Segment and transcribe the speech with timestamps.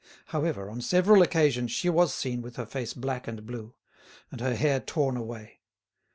[0.33, 3.75] However, on several occasions she was seen with her face black and blue,
[4.31, 5.59] and her hair torn away.